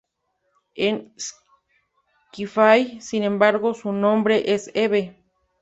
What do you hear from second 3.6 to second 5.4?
su nombre es Eve.